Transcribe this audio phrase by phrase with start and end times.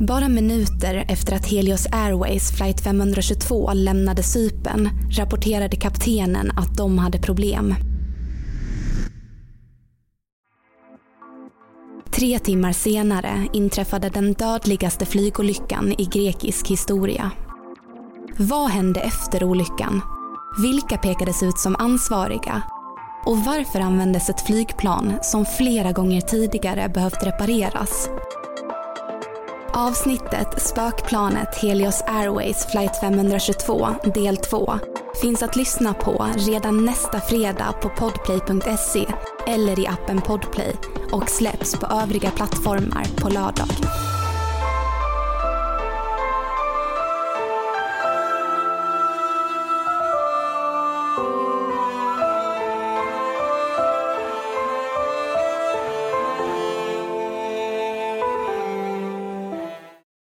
[0.00, 7.18] Bara minuter efter att Helios Airways flight 522 lämnade Cypern rapporterade kaptenen att de hade
[7.18, 7.74] problem.
[12.10, 17.30] Tre timmar senare inträffade den dödligaste flygolyckan i grekisk historia.
[18.36, 20.00] Vad hände efter olyckan?
[20.62, 22.62] Vilka pekades ut som ansvariga?
[23.26, 28.08] Och varför användes ett flygplan som flera gånger tidigare behövt repareras?
[29.78, 34.78] Avsnittet Spökplanet Helios Airways flight 522 del 2
[35.22, 39.06] finns att lyssna på redan nästa fredag på podplay.se
[39.46, 40.74] eller i appen Podplay
[41.12, 43.68] och släpps på övriga plattformar på lördag.